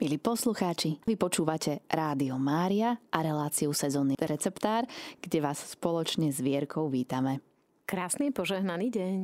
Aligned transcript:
Milí 0.00 0.16
poslucháči, 0.16 0.96
vy 1.04 1.12
počúvate 1.12 1.84
Rádio 1.84 2.40
Mária 2.40 2.96
a 3.12 3.20
reláciu 3.20 3.68
sezónny 3.76 4.16
receptár, 4.16 4.88
kde 5.20 5.44
vás 5.44 5.60
spoločne 5.76 6.32
s 6.32 6.40
Vierkou 6.40 6.88
vítame. 6.88 7.44
Krásny 7.84 8.32
požehnaný 8.32 8.88
deň. 8.96 9.18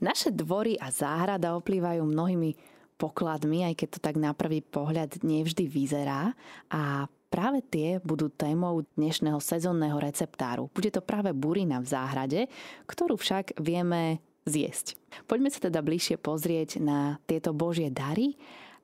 Naše 0.00 0.32
dvory 0.32 0.80
a 0.80 0.88
záhrada 0.88 1.52
oplývajú 1.52 2.00
mnohými 2.00 2.56
pokladmi, 2.96 3.68
aj 3.68 3.76
keď 3.76 3.88
to 3.92 4.00
tak 4.00 4.16
na 4.16 4.32
prvý 4.32 4.64
pohľad 4.64 5.20
nevždy 5.20 5.68
vyzerá. 5.68 6.32
A 6.72 7.04
práve 7.28 7.60
tie 7.60 8.00
budú 8.00 8.32
témou 8.32 8.80
dnešného 8.96 9.36
sezónneho 9.36 10.00
receptáru. 10.00 10.72
Bude 10.72 10.88
to 10.88 11.04
práve 11.04 11.36
burina 11.36 11.76
v 11.76 11.92
záhrade, 11.92 12.48
ktorú 12.88 13.20
však 13.20 13.60
vieme 13.60 14.24
zjesť. 14.48 14.96
Poďme 15.28 15.52
sa 15.52 15.68
teda 15.68 15.84
bližšie 15.84 16.16
pozrieť 16.16 16.80
na 16.80 17.20
tieto 17.28 17.52
božie 17.52 17.92
dary 17.92 18.40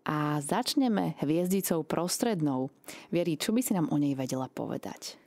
a 0.06 0.38
začneme 0.38 1.18
hviezdicou 1.18 1.82
prostrednou. 1.82 2.70
Vieri, 3.10 3.34
čo 3.34 3.50
by 3.50 3.60
si 3.60 3.74
nám 3.74 3.90
o 3.90 3.98
nej 3.98 4.14
vedela 4.14 4.46
povedať? 4.46 5.18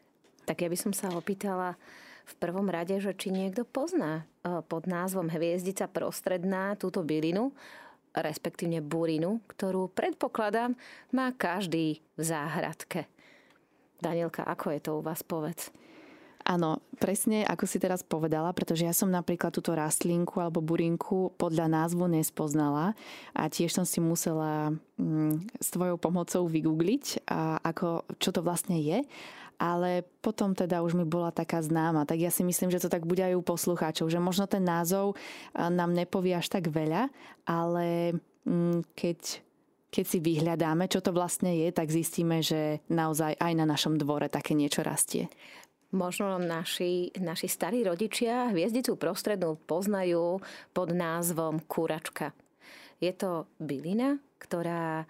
Tak 0.48 0.64
ja 0.64 0.72
by 0.72 0.78
som 0.80 0.96
sa 0.96 1.12
opýtala 1.12 1.76
v 2.24 2.34
prvom 2.40 2.72
rade, 2.72 2.96
že 3.04 3.12
či 3.12 3.36
niekto 3.36 3.68
pozná 3.68 4.24
e, 4.24 4.64
pod 4.64 4.88
názvom 4.88 5.28
hviezdica 5.28 5.92
prostredná 5.92 6.80
túto 6.80 7.04
bylinu, 7.04 7.52
respektívne 8.16 8.80
burinu, 8.80 9.44
ktorú 9.52 9.92
predpokladám 9.92 10.74
má 11.12 11.28
každý 11.36 12.00
v 12.16 12.22
záhradke. 12.24 13.06
Danielka, 14.00 14.48
ako 14.48 14.72
je 14.72 14.80
to 14.80 14.92
u 14.98 15.02
vás, 15.04 15.22
povedz? 15.28 15.76
Áno, 16.50 16.82
presne 16.98 17.46
ako 17.46 17.70
si 17.70 17.78
teraz 17.78 18.02
povedala, 18.02 18.50
pretože 18.58 18.82
ja 18.82 18.90
som 18.90 19.14
napríklad 19.14 19.54
túto 19.54 19.78
rastlinku 19.78 20.42
alebo 20.42 20.66
burinku 20.66 21.30
podľa 21.38 21.70
názvu 21.70 22.10
nespoznala 22.10 22.98
a 23.38 23.46
tiež 23.46 23.70
som 23.70 23.86
si 23.86 24.02
musela 24.02 24.74
mm, 24.98 25.62
s 25.62 25.70
tvojou 25.70 26.02
pomocou 26.02 26.50
vygoogliť, 26.50 27.30
a 27.30 27.62
ako, 27.62 28.02
čo 28.18 28.34
to 28.34 28.42
vlastne 28.42 28.82
je. 28.82 29.06
Ale 29.62 30.02
potom 30.26 30.58
teda 30.58 30.82
už 30.82 30.98
mi 30.98 31.06
bola 31.06 31.30
taká 31.30 31.62
známa, 31.62 32.10
tak 32.10 32.18
ja 32.18 32.34
si 32.34 32.42
myslím, 32.42 32.74
že 32.74 32.82
to 32.82 32.90
tak 32.90 33.06
bude 33.06 33.22
aj 33.22 33.38
u 33.38 33.46
poslucháčov, 33.46 34.10
že 34.10 34.18
možno 34.18 34.50
ten 34.50 34.66
názov 34.66 35.20
nám 35.54 35.94
nepovie 35.94 36.34
až 36.34 36.50
tak 36.50 36.72
veľa, 36.72 37.14
ale 37.46 38.18
mm, 38.50 38.90
keď 38.98 39.46
keď 39.90 40.06
si 40.06 40.22
vyhľadáme, 40.22 40.86
čo 40.86 41.02
to 41.02 41.10
vlastne 41.10 41.50
je, 41.50 41.74
tak 41.74 41.90
zistíme, 41.90 42.46
že 42.46 42.78
naozaj 42.94 43.42
aj 43.42 43.54
na 43.58 43.66
našom 43.66 43.98
dvore 43.98 44.30
také 44.30 44.54
niečo 44.54 44.86
rastie. 44.86 45.34
Možno 45.90 46.38
naši, 46.38 47.10
naši 47.18 47.50
starí 47.50 47.82
rodičia 47.82 48.54
hviezdicu 48.54 48.94
prostrednú 48.94 49.58
poznajú 49.66 50.38
pod 50.70 50.94
názvom 50.94 51.66
kuračka. 51.66 52.30
Je 53.02 53.10
to 53.10 53.50
bylina, 53.58 54.22
ktorá 54.38 55.10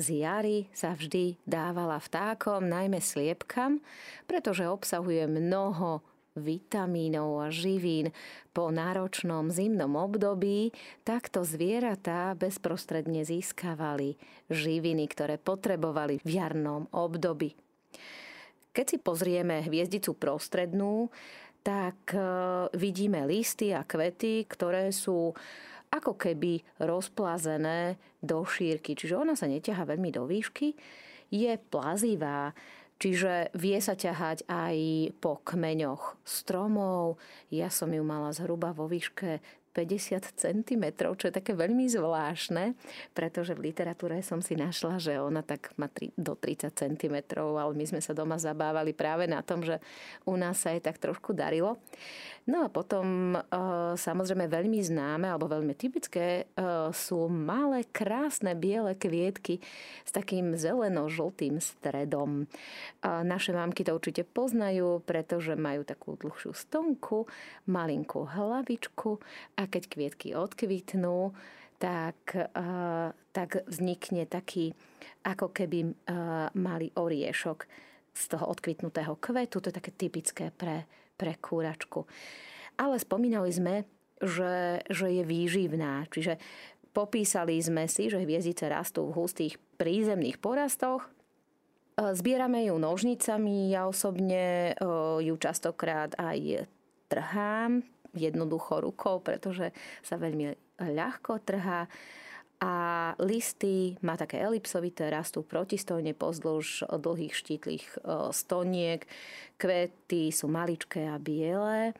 z 0.00 0.26
jary 0.26 0.66
sa 0.72 0.96
vždy 0.96 1.38
dávala 1.44 2.00
vtákom, 2.00 2.64
najmä 2.66 3.04
sliepkam, 3.04 3.84
pretože 4.24 4.64
obsahuje 4.64 5.28
mnoho 5.28 6.02
vitamínov 6.34 7.44
a 7.44 7.48
živín. 7.54 8.10
Po 8.50 8.74
náročnom 8.74 9.54
zimnom 9.54 9.94
období 9.94 10.74
takto 11.06 11.46
zvieratá 11.46 12.34
bezprostredne 12.34 13.22
získavali 13.22 14.18
živiny, 14.50 15.06
ktoré 15.06 15.38
potrebovali 15.38 16.18
v 16.26 16.30
jarnom 16.32 16.90
období. 16.90 17.54
Keď 18.74 18.86
si 18.90 18.98
pozrieme 18.98 19.62
hviezdicu 19.62 20.18
prostrednú, 20.18 21.06
tak 21.62 22.10
e, 22.10 22.20
vidíme 22.74 23.22
listy 23.24 23.70
a 23.70 23.86
kvety, 23.86 24.44
ktoré 24.50 24.90
sú 24.90 25.30
ako 25.94 26.18
keby 26.18 26.58
rozplazené 26.82 27.94
do 28.18 28.42
šírky. 28.42 28.98
Čiže 28.98 29.14
ona 29.14 29.38
sa 29.38 29.46
neťaha 29.46 29.86
veľmi 29.86 30.10
do 30.10 30.26
výšky, 30.26 30.74
je 31.30 31.52
plazivá, 31.70 32.50
čiže 32.98 33.54
vie 33.54 33.78
sa 33.78 33.94
ťahať 33.94 34.44
aj 34.50 34.76
po 35.22 35.38
kmeňoch 35.46 36.18
stromov. 36.26 37.22
Ja 37.54 37.70
som 37.70 37.94
ju 37.94 38.02
mala 38.02 38.34
zhruba 38.34 38.74
vo 38.74 38.90
výške 38.90 39.38
50 39.74 40.38
cm, 40.38 40.84
čo 41.18 41.24
je 41.26 41.34
také 41.34 41.52
veľmi 41.58 41.90
zvláštne, 41.90 42.78
pretože 43.10 43.58
v 43.58 43.74
literatúre 43.74 44.22
som 44.22 44.38
si 44.38 44.54
našla, 44.54 45.02
že 45.02 45.18
ona 45.18 45.42
tak 45.42 45.74
má 45.74 45.90
do 46.14 46.38
30 46.38 46.70
cm, 46.70 47.16
ale 47.34 47.74
my 47.74 47.84
sme 47.84 47.98
sa 47.98 48.14
doma 48.14 48.38
zabávali 48.38 48.94
práve 48.94 49.26
na 49.26 49.42
tom, 49.42 49.66
že 49.66 49.82
u 50.22 50.38
nás 50.38 50.62
sa 50.62 50.70
jej 50.70 50.78
tak 50.78 51.02
trošku 51.02 51.34
darilo. 51.34 51.82
No 52.44 52.62
a 52.62 52.68
potom 52.68 53.32
e, 53.34 53.38
samozrejme 53.96 54.52
veľmi 54.52 54.76
známe 54.84 55.32
alebo 55.32 55.48
veľmi 55.48 55.72
typické 55.72 56.44
e, 56.44 56.62
sú 56.92 57.24
malé, 57.32 57.88
krásne 57.88 58.52
biele 58.52 58.92
kvietky 58.92 59.64
s 60.04 60.12
takým 60.12 60.52
zeleno-žltým 60.52 61.56
stredom. 61.58 62.44
Naše 63.00 63.56
mámky 63.56 63.80
to 63.80 63.96
určite 63.96 64.28
poznajú, 64.28 65.00
pretože 65.08 65.56
majú 65.56 65.88
takú 65.88 66.20
dlhšiu 66.20 66.52
stonku, 66.52 67.24
malinkú 67.64 68.28
hlavičku 68.28 69.16
a 69.56 69.63
keď 69.66 69.82
kvietky 69.90 70.28
odkvitnú, 70.32 71.34
tak, 71.78 72.16
tak 73.34 73.50
vznikne 73.66 74.24
taký 74.24 74.72
ako 75.26 75.50
keby 75.50 75.92
malý 76.56 76.88
oriešok 76.96 77.66
z 78.14 78.22
toho 78.30 78.46
odkvitnutého 78.48 79.18
kvetu. 79.18 79.58
To 79.60 79.68
je 79.68 79.78
také 79.80 79.92
typické 79.92 80.48
pre 80.54 80.86
pre 81.14 81.38
kúračku. 81.38 82.06
Ale 82.74 82.98
spomínali 82.98 83.50
sme, 83.54 83.86
že, 84.18 84.82
že 84.90 85.06
je 85.14 85.22
výživná, 85.22 86.10
čiže 86.10 86.42
popísali 86.90 87.58
sme 87.62 87.86
si, 87.86 88.10
že 88.10 88.22
hviezdice 88.22 88.66
rastú 88.66 89.10
v 89.10 89.16
hustých 89.22 89.54
prízemných 89.78 90.38
porastoch, 90.42 91.06
Zbierame 91.94 92.66
ju 92.66 92.74
nožnicami, 92.74 93.70
ja 93.70 93.86
osobne 93.86 94.74
ju 95.22 95.34
častokrát 95.38 96.10
aj 96.18 96.66
trhám 97.06 97.86
jednoducho 98.14 98.80
rukou, 98.80 99.20
pretože 99.20 99.74
sa 100.00 100.16
veľmi 100.16 100.54
ľahko 100.80 101.42
trhá 101.42 101.86
a 102.64 102.74
listy 103.20 103.98
má 104.00 104.16
také 104.16 104.40
elipsovité, 104.40 105.12
rastú 105.12 105.44
protistojne 105.44 106.16
pozdĺž 106.16 106.88
dlhých 106.88 107.34
štítlých 107.34 107.84
e, 107.84 107.96
stoniek, 108.32 109.04
kvety 109.60 110.32
sú 110.32 110.48
maličké 110.48 111.04
a 111.10 111.20
biele. 111.20 111.92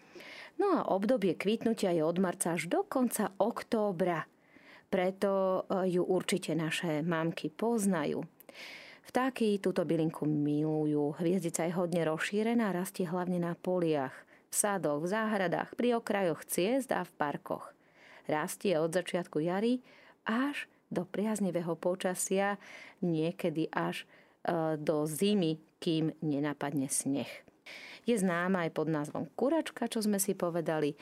No 0.56 0.80
a 0.80 0.80
obdobie 0.94 1.36
kvitnutia 1.36 1.92
je 1.92 2.00
od 2.00 2.16
marca 2.22 2.54
až 2.54 2.70
do 2.70 2.86
konca 2.86 3.34
októbra. 3.36 4.24
Preto 4.88 5.66
e, 5.68 5.90
ju 5.98 6.02
určite 6.06 6.56
naše 6.56 7.04
mamky 7.04 7.52
poznajú. 7.52 8.24
Vtáky 9.04 9.60
túto 9.60 9.84
bylinku 9.84 10.24
milujú. 10.24 11.18
Hviezdica 11.20 11.68
je 11.68 11.76
hodne 11.76 12.08
rozšírená, 12.08 12.72
rastie 12.72 13.04
hlavne 13.04 13.36
na 13.36 13.52
poliach, 13.52 14.16
v 14.54 14.62
sádoch, 14.62 15.02
v 15.02 15.10
záhradách, 15.10 15.74
pri 15.74 15.98
okrajoch 15.98 16.46
ciest 16.46 16.94
a 16.94 17.02
v 17.02 17.10
parkoch. 17.18 17.74
Rastie 18.30 18.78
od 18.78 18.94
začiatku 18.94 19.42
jary 19.42 19.82
až 20.22 20.70
do 20.94 21.02
priaznivého 21.02 21.74
počasia, 21.74 22.54
niekedy 23.02 23.66
až 23.74 24.06
e, 24.46 24.78
do 24.78 25.10
zimy, 25.10 25.58
kým 25.82 26.14
nenapadne 26.22 26.86
sneh. 26.86 27.28
Je 28.06 28.14
známa 28.14 28.68
aj 28.68 28.70
pod 28.70 28.86
názvom 28.86 29.26
kuračka, 29.34 29.90
čo 29.90 29.98
sme 29.98 30.22
si 30.22 30.38
povedali. 30.38 30.94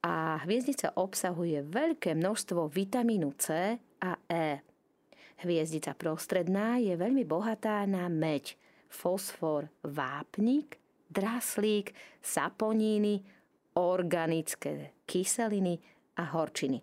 A 0.00 0.40
hviezdica 0.48 0.96
obsahuje 0.96 1.60
veľké 1.66 2.16
množstvo 2.16 2.72
vitamínu 2.72 3.36
C 3.36 3.76
a 4.00 4.12
E. 4.30 4.64
Hviezdica 5.44 5.92
prostredná 5.94 6.80
je 6.80 6.94
veľmi 6.96 7.22
bohatá 7.26 7.84
na 7.86 8.06
meď, 8.10 8.58
fosfor, 8.90 9.70
vápnik, 9.82 10.78
draslík, 11.08 11.92
saponíny, 12.22 13.24
organické 13.76 14.92
kyseliny 15.04 15.80
a 16.16 16.24
horčiny. 16.34 16.82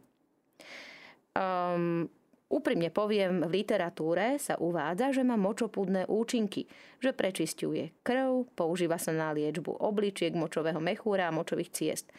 Um, 1.35 2.09
Úprimne 2.45 2.93
poviem, 2.93 3.41
v 3.41 3.65
literatúre 3.65 4.37
sa 4.37 4.53
uvádza, 4.61 5.09
že 5.17 5.25
má 5.25 5.33
močopúdne 5.33 6.05
účinky, 6.05 6.69
že 7.01 7.09
prečisťuje 7.09 8.05
krv, 8.05 8.45
používa 8.53 9.01
sa 9.01 9.09
na 9.09 9.33
liečbu 9.33 9.81
obličiek, 9.81 10.29
močového 10.37 10.77
mechúra 10.77 11.25
a 11.25 11.33
močových 11.33 11.73
ciest. 11.73 12.13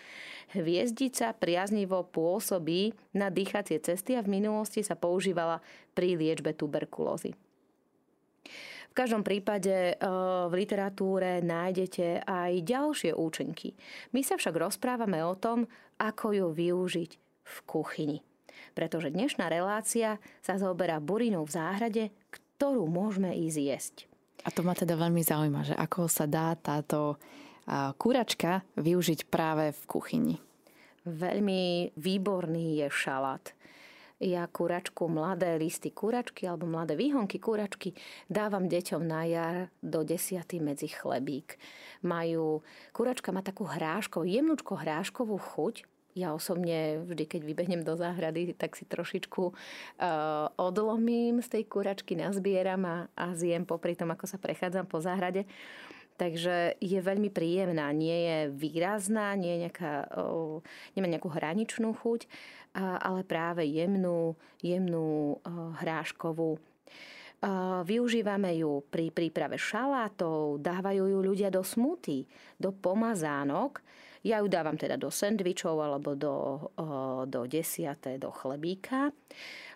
Hviezdica 0.50 1.30
priaznivo 1.30 2.10
pôsobí 2.10 2.90
na 3.14 3.30
dýchacie 3.30 3.78
cesty 3.78 4.18
a 4.18 4.26
v 4.26 4.42
minulosti 4.42 4.82
sa 4.82 4.98
používala 4.98 5.62
pri 5.94 6.18
liečbe 6.18 6.58
tuberkulózy. 6.58 7.30
V 8.96 9.04
každom 9.04 9.20
prípade 9.20 9.92
eh, 9.92 9.96
v 10.48 10.52
literatúre 10.56 11.44
nájdete 11.44 12.24
aj 12.24 12.52
ďalšie 12.64 13.12
účinky. 13.12 13.76
My 14.16 14.24
sa 14.24 14.40
však 14.40 14.56
rozprávame 14.56 15.20
o 15.20 15.36
tom, 15.36 15.68
ako 16.00 16.32
ju 16.32 16.46
využiť 16.56 17.10
v 17.44 17.56
kuchyni 17.68 18.18
pretože 18.76 19.08
dnešná 19.08 19.48
relácia 19.48 20.20
sa 20.44 20.60
zaoberá 20.60 21.00
burinou 21.00 21.48
v 21.48 21.54
záhrade, 21.56 22.04
ktorú 22.28 22.84
môžeme 22.84 23.32
ísť 23.32 23.58
jesť. 23.60 23.96
A 24.44 24.52
to 24.52 24.60
ma 24.60 24.76
teda 24.76 25.00
veľmi 25.00 25.24
zaujíma, 25.24 25.64
že 25.64 25.74
ako 25.74 26.12
sa 26.12 26.28
dá 26.28 26.52
táto 26.60 27.16
kuračka 27.96 28.62
využiť 28.76 29.26
práve 29.32 29.72
v 29.72 29.82
kuchyni. 29.88 30.36
Veľmi 31.08 31.96
výborný 31.96 32.84
je 32.84 32.86
šalát. 32.92 33.42
Ja 34.20 34.48
kuračku, 34.48 35.08
mladé 35.12 35.60
listy 35.60 35.92
kuračky 35.92 36.48
alebo 36.48 36.64
mladé 36.64 36.96
výhonky 36.96 37.36
kuračky 37.36 37.92
dávam 38.32 38.64
deťom 38.64 39.02
na 39.04 39.28
jar 39.28 39.56
do 39.84 40.00
desiaty 40.00 40.56
medzi 40.56 40.88
chlebík. 40.88 41.60
Majú, 42.00 42.64
kuračka 42.96 43.28
má 43.32 43.44
takú 43.44 43.68
hráškovú, 43.68 44.24
jemnúčko 44.24 44.80
hráškovú 44.80 45.36
chuť, 45.36 45.84
ja 46.16 46.32
osobne 46.32 47.04
vždy, 47.04 47.28
keď 47.28 47.40
vybehnem 47.44 47.84
do 47.84 47.92
záhrady, 47.92 48.56
tak 48.56 48.72
si 48.72 48.88
trošičku 48.88 49.52
uh, 49.52 50.48
odlomím 50.56 51.44
z 51.44 51.60
tej 51.60 51.68
kuračky, 51.68 52.16
nazbieram 52.16 52.88
a, 52.88 52.96
a 53.12 53.36
zjem 53.36 53.68
popri 53.68 53.92
tom, 53.92 54.08
ako 54.08 54.24
sa 54.24 54.40
prechádzam 54.40 54.88
po 54.88 54.96
záhrade. 55.04 55.44
Takže 56.16 56.80
je 56.80 56.96
veľmi 56.96 57.28
príjemná, 57.28 57.92
nie 57.92 58.16
je 58.24 58.38
výrazná, 58.48 59.36
nie 59.36 59.52
je 59.52 59.62
nejaká, 59.68 60.08
nemá 60.96 61.06
nejakú 61.12 61.28
hraničnú 61.28 61.92
chuť, 61.92 62.24
ale 62.76 63.20
práve 63.24 63.68
jemnú, 63.68 64.36
jemnú 64.64 65.36
uh, 65.36 65.76
hráškovú. 65.76 66.56
Využívame 67.84 68.56
ju 68.56 68.80
pri 68.88 69.12
príprave 69.12 69.60
šalátov, 69.60 70.56
dávajú 70.56 71.04
ju 71.04 71.18
ľudia 71.20 71.52
do 71.52 71.60
smuty, 71.60 72.24
do 72.56 72.72
pomazánok 72.72 73.84
ja 74.26 74.42
ju 74.42 74.50
dávam 74.50 74.74
teda 74.74 74.98
do 74.98 75.06
sendvičov 75.06 75.78
alebo 75.78 76.18
do, 76.18 76.66
do 77.30 77.46
desiate, 77.46 78.18
do 78.18 78.34
chlebíka. 78.34 79.14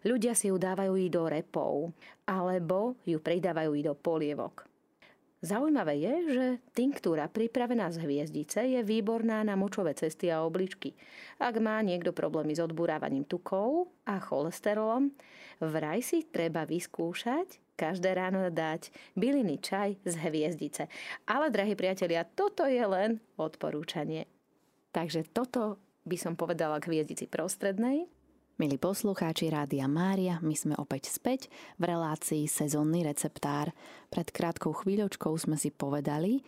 Ľudia 0.03 0.35
si 0.35 0.51
ju 0.51 0.59
dávajú 0.59 0.99
i 0.99 1.07
do 1.07 1.31
repov 1.31 1.95
alebo 2.27 2.99
ju 3.07 3.23
pridávajú 3.23 3.71
i 3.79 3.83
do 3.87 3.95
polievok. 3.95 4.67
Zaujímavé 5.41 5.97
je, 5.97 6.15
že 6.37 6.47
tinktúra 6.77 7.25
pripravená 7.25 7.89
z 7.89 8.05
hviezdice 8.05 8.61
je 8.61 8.81
výborná 8.85 9.41
na 9.41 9.57
močové 9.57 9.97
cesty 9.97 10.29
a 10.29 10.45
obličky. 10.45 10.93
Ak 11.41 11.57
má 11.57 11.81
niekto 11.81 12.13
problémy 12.13 12.53
s 12.53 12.61
odburávaním 12.61 13.25
tukov 13.25 13.89
a 14.05 14.21
cholesterolom, 14.21 15.09
vraj 15.65 16.05
si 16.05 16.29
treba 16.29 16.69
vyskúšať 16.69 17.57
každé 17.81 18.13
ráno 18.13 18.53
dať 18.53 18.93
byliny 19.17 19.57
čaj 19.65 19.97
z 20.05 20.15
hviezdice. 20.29 20.93
Ale, 21.25 21.49
drahí 21.49 21.73
priatelia, 21.73 22.29
toto 22.29 22.69
je 22.69 22.85
len 22.85 23.17
odporúčanie. 23.41 24.29
Takže 24.93 25.25
toto 25.33 25.81
by 26.05 26.21
som 26.21 26.37
povedala 26.37 26.77
k 26.85 26.93
hviezdici 26.93 27.25
prostrednej. 27.25 28.05
Milí 28.61 28.77
poslucháči 28.77 29.49
Rádia 29.49 29.89
Mária, 29.89 30.37
my 30.45 30.53
sme 30.53 30.77
opäť 30.77 31.09
späť 31.09 31.49
v 31.81 31.97
relácii 31.97 32.45
Sezónny 32.45 33.01
receptár. 33.01 33.73
Pred 34.13 34.29
krátkou 34.29 34.77
chvíľočkou 34.77 35.33
sme 35.41 35.57
si 35.57 35.73
povedali 35.73 36.45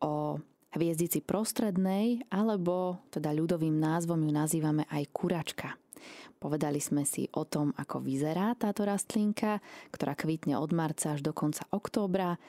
o 0.00 0.40
hviezdici 0.72 1.20
prostrednej, 1.20 2.24
alebo 2.32 3.04
teda 3.12 3.36
ľudovým 3.36 3.76
názvom 3.76 4.24
ju 4.24 4.32
nazývame 4.32 4.88
aj 4.88 5.12
kuračka. 5.12 5.76
Povedali 6.40 6.80
sme 6.80 7.04
si 7.04 7.28
o 7.36 7.44
tom, 7.44 7.76
ako 7.76 8.00
vyzerá 8.00 8.56
táto 8.56 8.88
rastlinka, 8.88 9.60
ktorá 9.92 10.16
kvitne 10.16 10.56
od 10.56 10.72
marca 10.72 11.12
až 11.12 11.20
do 11.20 11.36
konca 11.36 11.68
októbra 11.68 12.40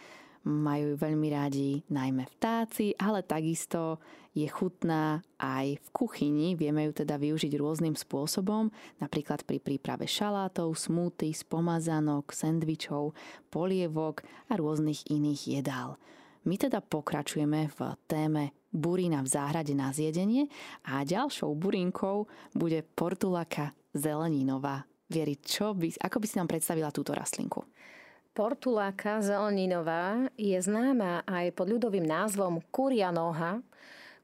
majú 0.43 0.99
veľmi 0.99 1.27
rádi 1.31 1.83
najmä 1.87 2.27
vtáci, 2.35 2.91
ale 2.99 3.23
takisto 3.23 4.03
je 4.35 4.43
chutná 4.49 5.23
aj 5.39 5.79
v 5.79 5.87
kuchyni. 5.95 6.59
Vieme 6.59 6.89
ju 6.89 7.05
teda 7.05 7.15
využiť 7.15 7.53
rôznym 7.55 7.95
spôsobom, 7.95 8.67
napríklad 8.99 9.47
pri 9.47 9.63
príprave 9.63 10.09
šalátov, 10.09 10.75
smúty, 10.75 11.31
spomazanok, 11.31 12.33
sendvičov, 12.35 13.15
polievok 13.47 14.25
a 14.51 14.59
rôznych 14.59 15.07
iných 15.07 15.61
jedál. 15.61 15.95
My 16.43 16.59
teda 16.59 16.83
pokračujeme 16.83 17.71
v 17.71 17.79
téme 18.03 18.51
burina 18.67 19.23
v 19.23 19.31
záhrade 19.31 19.71
na 19.71 19.95
zjedenie 19.95 20.51
a 20.83 21.07
ďalšou 21.07 21.55
burinkou 21.55 22.27
bude 22.51 22.83
portulaka 22.97 23.71
zeleninová. 23.95 24.83
Vieri, 25.07 25.39
čo 25.39 25.71
by, 25.77 26.03
ako 26.03 26.17
by 26.19 26.25
si 26.27 26.35
nám 26.41 26.49
predstavila 26.49 26.89
túto 26.91 27.15
rastlinku? 27.15 27.63
Portuláka 28.33 29.21
zeleninová 29.21 30.25
je 30.33 30.57
známa 30.57 31.21
aj 31.29 31.53
pod 31.53 31.69
ľudovým 31.69 32.01
názvom 32.01 32.65
kuria 32.73 33.13
noha, 33.13 33.61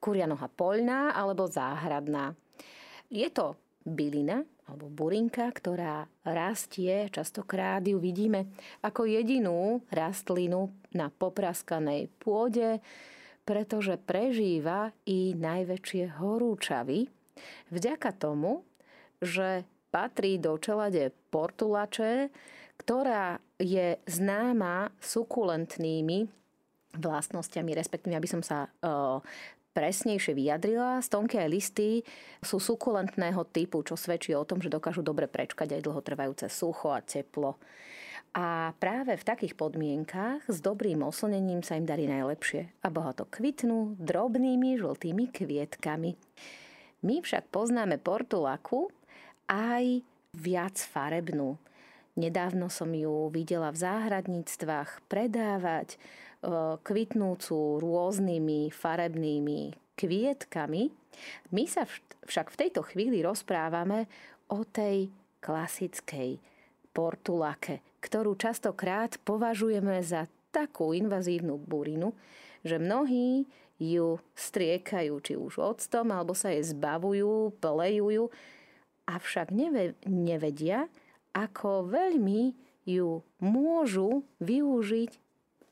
kuria 0.02 0.26
noha 0.26 0.50
poľná 0.50 1.14
alebo 1.14 1.46
záhradná. 1.46 2.34
Je 3.14 3.30
to 3.30 3.54
bylina 3.86 4.42
alebo 4.66 4.90
burinka, 4.90 5.46
ktorá 5.54 6.10
rastie, 6.26 7.06
častokrát 7.14 7.86
ju 7.86 8.02
vidíme 8.02 8.50
ako 8.82 9.06
jedinú 9.06 9.86
rastlinu 9.94 10.74
na 10.90 11.14
popraskanej 11.14 12.10
pôde, 12.18 12.82
pretože 13.46 13.94
prežíva 14.02 14.90
i 15.06 15.38
najväčšie 15.38 16.18
horúčavy 16.18 17.06
vďaka 17.70 18.10
tomu, 18.18 18.66
že 19.22 19.70
patrí 19.94 20.42
do 20.42 20.58
čelade 20.58 21.14
portulače, 21.30 22.34
ktorá 22.90 23.38
je 23.62 24.02
známa 24.10 24.90
sukulentnými 24.98 26.26
vlastnosťami, 26.98 27.78
respektíve 27.78 28.18
aby 28.18 28.26
som 28.26 28.42
sa 28.42 28.66
uh, 28.66 29.22
presnejšie 29.78 30.34
vyjadrila. 30.34 30.98
Stonky 30.98 31.38
aj 31.38 31.54
listy 31.54 32.02
sú 32.42 32.58
sukulentného 32.58 33.46
typu, 33.54 33.86
čo 33.86 33.94
svedčí 33.94 34.34
o 34.34 34.42
tom, 34.42 34.58
že 34.58 34.74
dokážu 34.74 35.06
dobre 35.06 35.30
prečkať 35.30 35.78
aj 35.78 35.86
dlhotrvajúce 35.86 36.50
sucho 36.50 36.90
a 36.90 37.06
teplo. 37.06 37.62
A 38.34 38.74
práve 38.82 39.14
v 39.22 39.28
takých 39.38 39.54
podmienkách 39.54 40.50
s 40.50 40.58
dobrým 40.58 41.06
oslnením 41.06 41.62
sa 41.62 41.78
im 41.78 41.86
darí 41.86 42.10
najlepšie 42.10 42.74
a 42.82 42.90
bohato 42.90 43.30
kvitnú 43.30 44.02
drobnými 44.02 44.82
žltými 44.82 45.30
kvietkami. 45.30 46.18
My 47.06 47.22
však 47.22 47.54
poznáme 47.54 48.02
portulaku 48.02 48.90
aj 49.46 50.02
viac 50.34 50.74
farebnú. 50.82 51.69
Nedávno 52.19 52.68
som 52.68 52.92
ju 52.92 53.31
videla 53.31 53.71
v 53.71 53.80
záhradníctvách 53.80 55.07
predávať 55.07 55.95
e, 55.95 55.98
kvitnúcu 56.83 57.80
rôznymi 57.80 58.75
farebnými 58.75 59.71
kvietkami. 59.95 60.92
My 61.56 61.63
sa 61.63 61.88
však 62.27 62.51
v 62.51 62.60
tejto 62.60 62.83
chvíli 62.83 63.24
rozprávame 63.24 64.12
o 64.51 64.68
tej 64.68 65.07
klasickej 65.39 66.44
portulake, 66.92 67.80
ktorú 68.04 68.36
častokrát 68.36 69.16
považujeme 69.24 70.04
za 70.04 70.27
takú 70.51 70.92
invazívnu 70.92 71.56
burinu, 71.56 72.12
že 72.68 72.75
mnohí 72.83 73.48
ju 73.80 74.19
striekajú 74.36 75.13
či 75.24 75.39
už 75.39 75.56
octom, 75.56 76.12
alebo 76.12 76.36
sa 76.36 76.51
jej 76.51 76.68
zbavujú, 76.68 77.56
plejujú, 77.63 78.27
avšak 79.07 79.56
nevedia, 80.04 80.92
ako 81.40 81.88
veľmi 81.88 82.52
ju 82.84 83.24
môžu 83.40 84.28
využiť 84.44 85.12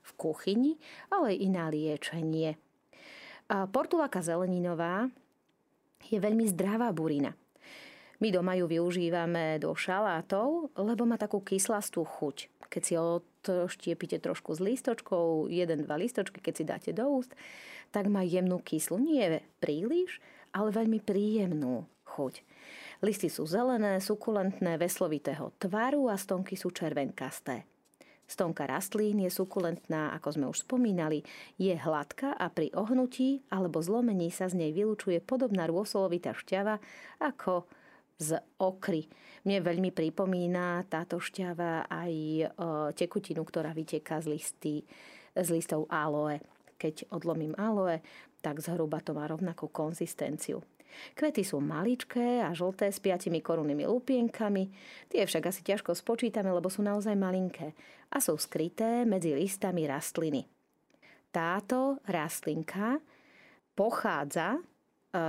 v 0.08 0.12
kuchyni, 0.16 0.80
ale 1.12 1.36
i 1.36 1.52
na 1.52 1.68
liečenie. 1.68 2.56
Portulaka 3.48 4.24
zeleninová 4.24 5.12
je 6.08 6.16
veľmi 6.16 6.48
zdravá 6.56 6.96
burina. 6.96 7.36
My 8.24 8.32
doma 8.34 8.56
ju 8.58 8.66
využívame 8.66 9.60
do 9.60 9.76
šalátov, 9.76 10.72
lebo 10.74 11.04
má 11.04 11.20
takú 11.20 11.44
kyslastú 11.44 12.08
chuť. 12.08 12.50
Keď 12.68 12.82
si 12.82 12.94
odštiepite 12.98 14.18
trošku 14.20 14.58
z 14.58 14.74
lístočkov, 14.74 15.52
jeden, 15.54 15.86
dva 15.86 15.96
lístočky, 16.00 16.42
keď 16.42 16.54
si 16.56 16.64
dáte 16.66 16.92
do 16.96 17.08
úst, 17.08 17.32
tak 17.94 18.10
má 18.10 18.26
jemnú 18.26 18.60
kyslu. 18.60 19.00
Nie 19.00 19.46
príliš, 19.62 20.20
ale 20.52 20.74
veľmi 20.74 21.00
príjemnú 21.00 21.86
chuť. 22.04 22.42
Listy 22.98 23.30
sú 23.30 23.46
zelené, 23.46 24.02
sukulentné, 24.02 24.82
veslovitého 24.82 25.54
tvaru 25.62 26.10
a 26.10 26.18
stonky 26.18 26.58
sú 26.58 26.74
červenkasté. 26.74 27.70
Stonka 28.28 28.68
rastlín 28.68 29.24
je 29.24 29.32
sukulentná, 29.32 30.12
ako 30.18 30.28
sme 30.36 30.46
už 30.52 30.68
spomínali, 30.68 31.24
je 31.56 31.72
hladká 31.72 32.36
a 32.36 32.52
pri 32.52 32.76
ohnutí 32.76 33.46
alebo 33.48 33.80
zlomení 33.80 34.34
sa 34.34 34.52
z 34.52 34.60
nej 34.60 34.72
vylučuje 34.76 35.24
podobná 35.24 35.64
rôsolovitá 35.70 36.36
šťava 36.36 36.82
ako 37.24 37.64
z 38.18 38.42
okry. 38.60 39.08
Mne 39.48 39.64
veľmi 39.64 39.96
pripomína 39.96 40.84
táto 40.92 41.22
šťava 41.22 41.88
aj 41.88 42.14
e, 42.14 42.46
tekutinu, 42.98 43.46
ktorá 43.48 43.72
vyteká 43.72 44.20
z, 44.20 44.36
listy, 44.36 44.76
z 45.38 45.48
listov 45.54 45.88
aloe. 45.88 46.44
Keď 46.82 47.14
odlomím 47.14 47.56
aloe, 47.56 48.04
tak 48.44 48.60
zhruba 48.60 49.00
to 49.00 49.16
má 49.16 49.30
rovnakú 49.30 49.72
konzistenciu. 49.72 50.66
Kvety 51.14 51.44
sú 51.46 51.62
maličké 51.62 52.42
a 52.44 52.52
žlté 52.52 52.90
s 52.90 53.00
piatimi 53.02 53.40
korunnými 53.40 53.86
lupienkami, 53.86 54.70
tie 55.12 55.24
však 55.24 55.50
asi 55.50 55.62
ťažko 55.64 55.94
spočítame, 55.94 56.50
lebo 56.50 56.68
sú 56.68 56.84
naozaj 56.84 57.14
malinké 57.14 57.74
a 58.12 58.18
sú 58.18 58.36
skryté 58.40 59.04
medzi 59.04 59.36
listami 59.36 59.86
rastliny. 59.86 60.48
Táto 61.30 62.02
rastlinka 62.08 62.98
pochádza, 63.78 64.58
e, 64.58 64.62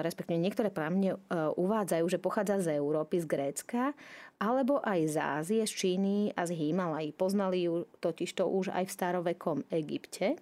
respektíve 0.00 0.40
niektoré 0.40 0.72
plámne 0.72 1.14
e, 1.14 1.18
uvádzajú, 1.58 2.06
že 2.08 2.22
pochádza 2.22 2.64
z 2.64 2.80
Európy, 2.80 3.20
z 3.20 3.26
Grécka, 3.28 3.92
alebo 4.40 4.80
aj 4.80 5.00
z 5.10 5.16
Ázie, 5.20 5.62
z 5.68 5.72
Číny 5.74 6.16
a 6.32 6.48
z 6.48 6.56
Himalají. 6.56 7.12
Poznali 7.12 7.68
ju 7.68 7.84
totižto 8.00 8.48
už 8.48 8.72
aj 8.72 8.88
v 8.88 8.94
starovekom 8.94 9.58
Egypte 9.68 10.38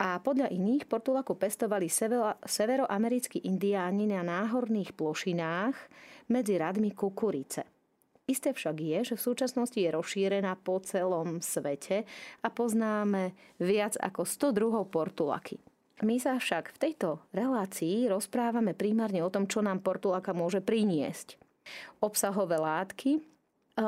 a 0.00 0.16
podľa 0.16 0.48
iných 0.48 0.88
portulaku 0.88 1.36
pestovali 1.36 1.92
severoamerickí 2.40 3.44
indiáni 3.44 4.08
na 4.08 4.24
náhorných 4.24 4.96
plošinách 4.96 5.76
medzi 6.32 6.56
radmi 6.56 6.96
kukurice. 6.96 7.68
Isté 8.24 8.56
však 8.56 8.76
je, 8.80 8.98
že 9.12 9.14
v 9.18 9.26
súčasnosti 9.26 9.76
je 9.76 9.90
rozšírená 9.92 10.56
po 10.62 10.80
celom 10.80 11.44
svete 11.44 12.08
a 12.40 12.48
poznáme 12.48 13.36
viac 13.60 13.98
ako 14.00 14.24
100 14.24 14.56
druhov 14.56 14.88
portulaky. 14.88 15.60
My 16.00 16.16
sa 16.16 16.40
však 16.40 16.72
v 16.72 16.80
tejto 16.80 17.20
relácii 17.36 18.08
rozprávame 18.08 18.72
primárne 18.72 19.20
o 19.20 19.28
tom, 19.28 19.44
čo 19.44 19.60
nám 19.60 19.84
portulaka 19.84 20.32
môže 20.32 20.64
priniesť. 20.64 21.36
Obsahové 22.00 22.56
látky 22.56 23.20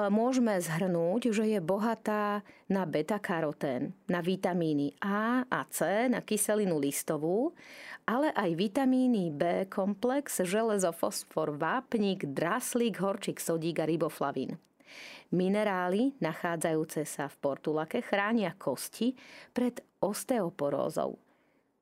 môžeme 0.08 0.56
zhrnúť, 0.56 1.36
že 1.36 1.44
je 1.52 1.60
bohatá 1.60 2.40
na 2.66 2.88
beta-karotén, 2.88 3.92
na 4.08 4.24
vitamíny 4.24 4.96
A 5.04 5.44
a 5.44 5.60
C, 5.68 6.08
na 6.08 6.24
kyselinu 6.24 6.80
listovú 6.80 7.52
ale 8.06 8.34
aj 8.34 8.50
vitamíny 8.58 9.30
B 9.30 9.66
komplex, 9.70 10.42
železo, 10.42 10.90
fosfor, 10.90 11.54
vápnik, 11.54 12.26
draslík, 12.26 12.98
horčík, 12.98 13.38
sodík 13.38 13.78
a 13.78 13.86
riboflavín. 13.86 14.58
Minerály 15.32 16.12
nachádzajúce 16.20 17.08
sa 17.08 17.30
v 17.30 17.36
portulake 17.40 18.04
chránia 18.04 18.52
kosti 18.52 19.16
pred 19.56 19.80
osteoporózou. 20.04 21.16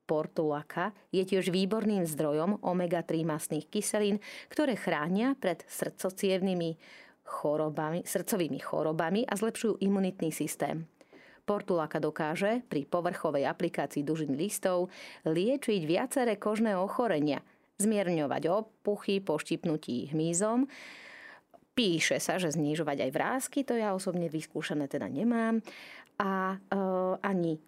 Portulaka 0.07 0.95
je 1.11 1.23
tiež 1.23 1.51
výborným 1.51 2.03
zdrojom 2.07 2.63
omega-3 2.63 3.27
masných 3.27 3.67
kyselín, 3.67 4.23
ktoré 4.47 4.75
chránia 4.79 5.35
pred 5.39 5.63
srdcocievnými 5.67 6.79
chorobami, 7.31 8.03
srdcovými 8.03 8.59
chorobami 8.59 9.23
a 9.23 9.39
zlepšujú 9.39 9.79
imunitný 9.79 10.35
systém. 10.35 10.83
Portulaka 11.47 12.03
dokáže 12.03 12.61
pri 12.67 12.83
povrchovej 12.83 13.47
aplikácii 13.47 14.03
dužin 14.03 14.35
listov 14.35 14.91
liečiť 15.23 15.81
viaceré 15.87 16.35
kožné 16.35 16.75
ochorenia, 16.75 17.39
zmierňovať 17.79 18.43
opuchy 18.51 19.23
po 19.23 19.39
štipnutí 19.39 20.11
hmyzom, 20.11 20.67
Píše 21.71 22.19
sa, 22.19 22.35
že 22.35 22.51
znižovať 22.51 23.07
aj 23.07 23.11
vrázky, 23.15 23.63
to 23.63 23.79
ja 23.79 23.95
osobne 23.95 24.27
vyskúšané 24.27 24.91
teda 24.91 25.07
nemám. 25.07 25.63
A 26.19 26.59
e, 26.59 26.77
ani 27.23 27.55
e, 27.55 27.59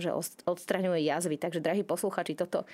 že 0.00 0.08
odstraňuje 0.48 1.04
jazvy. 1.04 1.36
Takže, 1.36 1.60
drahí 1.60 1.84
posluchači, 1.84 2.32
toto, 2.32 2.64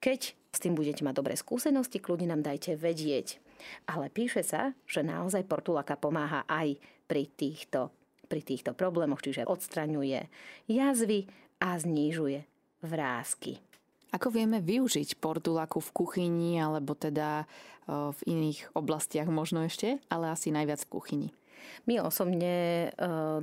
keď 0.00 0.32
s 0.32 0.58
tým 0.58 0.72
budete 0.72 1.04
mať 1.04 1.20
dobré 1.20 1.36
skúsenosti, 1.36 2.00
kľudne 2.00 2.32
nám 2.32 2.40
dajte 2.40 2.80
vedieť. 2.80 3.41
Ale 3.88 4.12
píše 4.12 4.46
sa, 4.46 4.76
že 4.86 5.02
naozaj 5.02 5.46
portulaka 5.48 5.98
pomáha 5.98 6.44
aj 6.48 6.76
pri 7.06 7.28
týchto 7.32 7.90
pri 8.32 8.40
týchto 8.40 8.72
problémoch, 8.72 9.20
čiže 9.20 9.44
odstraňuje 9.44 10.24
jazvy 10.64 11.28
a 11.60 11.76
znižuje 11.76 12.40
vrázky. 12.80 13.60
Ako 14.16 14.32
vieme 14.32 14.64
využiť 14.64 15.20
portulaku 15.20 15.84
v 15.84 15.90
kuchyni 15.92 16.56
alebo 16.56 16.96
teda 16.96 17.44
v 17.88 18.20
iných 18.24 18.72
oblastiach 18.72 19.28
možno 19.28 19.68
ešte, 19.68 20.00
ale 20.08 20.32
asi 20.32 20.48
najviac 20.48 20.80
v 20.88 20.92
kuchyni? 20.96 21.28
My 21.84 22.00
osobne 22.00 22.88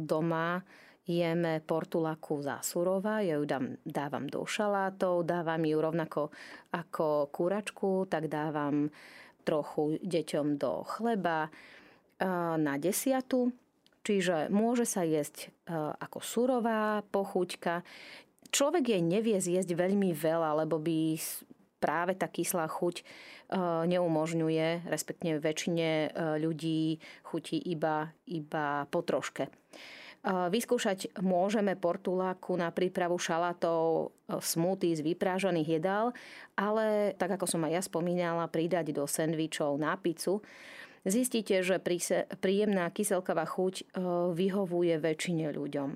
doma 0.02 0.66
jeme 1.06 1.62
portulaku 1.62 2.42
zásurová, 2.42 3.22
ja 3.22 3.38
ju 3.38 3.46
dám, 3.46 3.78
dávam 3.86 4.26
do 4.26 4.42
šalátov, 4.42 5.22
dávam 5.22 5.62
ju 5.66 5.78
rovnako 5.78 6.34
ako 6.74 7.30
kúračku, 7.30 8.10
tak 8.10 8.26
dávam 8.26 8.90
trochu 9.50 9.98
deťom 10.06 10.62
do 10.62 10.86
chleba 10.86 11.50
na 12.60 12.76
desiatu 12.78 13.50
Čiže 14.10 14.50
môže 14.50 14.88
sa 14.88 15.04
jesť 15.04 15.46
e, 15.46 15.76
ako 15.78 16.18
surová 16.24 17.06
pochuťka. 17.14 17.86
Človek 18.50 18.98
jej 18.98 19.04
nevie 19.06 19.38
zjesť 19.38 19.76
veľmi 19.76 20.16
veľa, 20.16 20.66
lebo 20.66 20.80
by 20.82 21.20
práve 21.78 22.18
tá 22.18 22.26
kyslá 22.26 22.66
chuť 22.66 22.96
e, 22.98 23.04
neumožňuje, 23.86 24.90
respektíve 24.90 25.38
väčšine 25.44 26.16
ľudí 26.42 26.98
chutí 27.28 27.62
iba, 27.70 28.10
iba 28.26 28.90
po 28.90 29.06
troške. 29.06 29.46
Vyskúšať 30.28 31.16
môžeme 31.24 31.80
portuláku 31.80 32.60
na 32.60 32.76
prípravu 32.76 33.16
šalátov, 33.16 34.12
smuty 34.44 34.92
z 34.92 35.00
vyprážaných 35.00 35.80
jedál, 35.80 36.12
ale 36.60 37.16
tak 37.16 37.40
ako 37.40 37.48
som 37.48 37.64
aj 37.64 37.72
ja 37.72 37.82
spomínala, 37.82 38.52
pridať 38.52 38.92
do 38.92 39.08
sendvičov 39.08 39.80
na 39.80 39.96
pizzu 39.96 40.44
zistíte, 41.08 41.64
že 41.64 41.80
príjemná 42.40 42.92
kyselkavá 42.92 43.48
chuť 43.48 43.76
e, 43.80 43.84
vyhovuje 44.36 45.00
väčšine 45.00 45.48
ľuďom. 45.56 45.90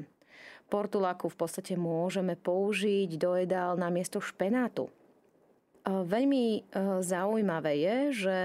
Portulaku 0.72 1.28
v 1.28 1.38
podstate 1.38 1.76
môžeme 1.76 2.40
použiť 2.40 3.20
do 3.20 3.36
jedál 3.38 3.76
na 3.76 3.92
miesto 3.92 4.24
špenátu. 4.24 4.90
Veľmi 5.84 6.64
zaujímavé 7.04 7.74
je, 7.84 7.98
že 8.26 8.38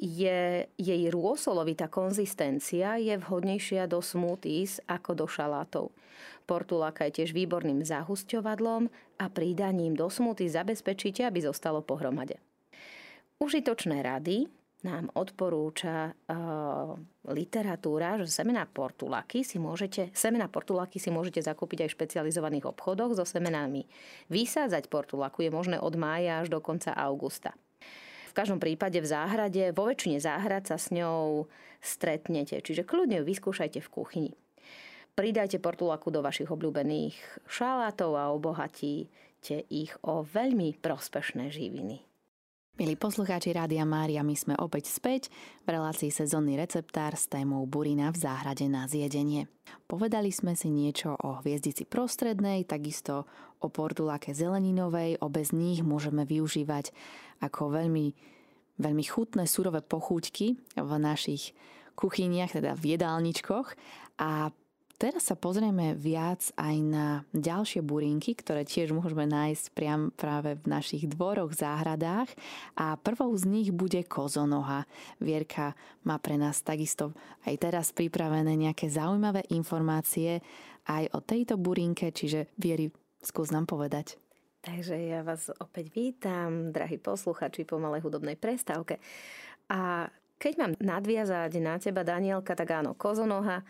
je, 0.00 0.64
jej 0.80 1.02
rôsolovitá 1.12 1.92
konzistencia 1.92 2.96
je 2.96 3.14
vhodnejšia 3.20 3.84
do 3.84 4.00
smoothies 4.00 4.80
ako 4.88 5.12
do 5.12 5.26
šalátov. 5.28 5.92
Portulaka 6.48 7.06
je 7.06 7.22
tiež 7.22 7.36
výborným 7.36 7.84
zahusťovadlom 7.84 8.88
a 9.20 9.24
pridaním 9.28 9.92
do 9.92 10.08
smoothies 10.08 10.56
zabezpečíte, 10.56 11.22
aby 11.28 11.44
zostalo 11.44 11.84
pohromade. 11.84 12.40
Užitočné 13.38 14.00
rady 14.00 14.48
nám 14.80 15.12
odporúča 15.12 16.12
uh, 16.12 16.96
literatúra, 17.28 18.16
že 18.24 18.32
semená 18.32 18.64
portulaky 18.64 19.44
si 19.44 19.60
môžete, 19.60 20.08
semená 20.16 20.48
portulaky 20.48 20.96
si 20.96 21.12
môžete 21.12 21.44
zakúpiť 21.44 21.84
aj 21.84 21.88
v 21.92 21.96
špecializovaných 22.00 22.64
obchodoch 22.64 23.12
so 23.12 23.28
semenami. 23.28 23.84
Vysádzať 24.32 24.88
portulaku 24.88 25.44
je 25.44 25.52
možné 25.52 25.76
od 25.76 25.92
mája 26.00 26.40
až 26.40 26.48
do 26.48 26.64
konca 26.64 26.96
augusta. 26.96 27.52
Každom 28.40 28.56
prípade 28.56 28.96
v 28.96 29.04
záhrade, 29.04 29.68
vo 29.76 29.84
väčšine 29.84 30.16
záhrad 30.16 30.64
sa 30.64 30.80
s 30.80 30.88
ňou 30.96 31.44
stretnete, 31.84 32.64
čiže 32.64 32.88
kľudne 32.88 33.20
ju 33.20 33.28
vyskúšajte 33.28 33.84
v 33.84 33.92
kuchyni. 33.92 34.32
Pridajte 35.12 35.60
portulaku 35.60 36.08
do 36.08 36.24
vašich 36.24 36.48
obľúbených 36.48 37.20
šalátov 37.44 38.16
a 38.16 38.32
obohatíte 38.32 39.68
ich 39.68 39.92
o 40.00 40.24
veľmi 40.24 40.72
prospešné 40.80 41.52
živiny. 41.52 42.00
Milí 42.80 42.96
poslucháči 42.96 43.52
Rádia 43.52 43.84
Mária, 43.84 44.24
my 44.24 44.32
sme 44.32 44.56
opäť 44.56 44.88
späť 44.88 45.28
v 45.68 45.76
relácii 45.76 46.08
sezónny 46.08 46.56
receptár 46.56 47.12
s 47.12 47.28
témou 47.28 47.68
Burina 47.68 48.08
v 48.08 48.16
záhrade 48.16 48.64
na 48.72 48.88
zjedenie. 48.88 49.52
Povedali 49.84 50.32
sme 50.32 50.56
si 50.56 50.72
niečo 50.72 51.12
o 51.12 51.44
hviezdici 51.44 51.84
prostrednej, 51.84 52.64
takisto 52.64 53.28
o 53.60 53.68
portulake 53.68 54.32
zeleninovej, 54.32 55.20
obe 55.20 55.44
z 55.44 55.52
nich 55.52 55.84
môžeme 55.84 56.24
využívať 56.24 56.88
ako 57.44 57.68
veľmi, 57.68 58.16
veľmi 58.80 59.04
chutné 59.04 59.44
surové 59.44 59.84
pochúťky 59.84 60.56
v 60.80 60.90
našich 60.96 61.52
kuchyniach, 62.00 62.56
teda 62.56 62.72
v 62.80 62.96
jedálničkoch 62.96 63.76
a 64.24 64.56
Teraz 65.00 65.32
sa 65.32 65.36
pozrieme 65.38 65.96
viac 65.96 66.52
aj 66.60 66.76
na 66.84 67.24
ďalšie 67.32 67.80
burinky, 67.80 68.36
ktoré 68.36 68.68
tiež 68.68 68.92
môžeme 68.92 69.24
nájsť 69.24 69.72
priam 69.72 70.12
práve 70.12 70.60
v 70.60 70.64
našich 70.68 71.08
dvoroch, 71.08 71.56
záhradách 71.56 72.28
a 72.76 73.00
prvou 73.00 73.32
z 73.32 73.48
nich 73.48 73.68
bude 73.72 74.04
kozonoha. 74.04 74.84
Vierka 75.16 75.72
má 76.04 76.20
pre 76.20 76.36
nás 76.36 76.60
takisto 76.60 77.16
aj 77.48 77.56
teraz 77.56 77.96
pripravené 77.96 78.52
nejaké 78.60 78.92
zaujímavé 78.92 79.48
informácie 79.48 80.44
aj 80.84 81.08
o 81.16 81.24
tejto 81.24 81.56
burinke, 81.56 82.12
čiže 82.12 82.52
Vieri, 82.60 82.92
skús 83.24 83.48
nám 83.48 83.64
povedať. 83.64 84.20
Takže 84.60 85.00
ja 85.00 85.24
vás 85.24 85.48
opäť 85.64 85.96
vítam, 85.96 86.76
drahí 86.76 87.00
posluchači, 87.00 87.64
po 87.64 87.80
malej 87.80 88.04
hudobnej 88.04 88.36
prestávke. 88.36 89.00
A 89.72 90.12
keď 90.36 90.52
mám 90.60 90.72
nadviazať 90.76 91.56
na 91.56 91.80
teba, 91.80 92.04
Danielka, 92.04 92.52
tak 92.52 92.68
áno, 92.84 92.92
kozonoha 92.92 93.64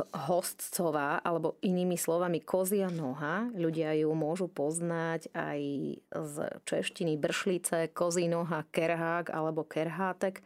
hostcová, 0.00 1.20
alebo 1.20 1.60
inými 1.60 2.00
slovami 2.00 2.40
kozia 2.40 2.88
noha. 2.88 3.52
Ľudia 3.52 3.92
ju 4.00 4.08
môžu 4.16 4.48
poznať 4.48 5.28
aj 5.36 5.60
z 6.08 6.34
češtiny 6.64 7.20
bršlice, 7.20 7.92
kozí 7.92 8.24
noha, 8.24 8.64
kerhák 8.72 9.28
alebo 9.28 9.68
kerhátek. 9.68 10.40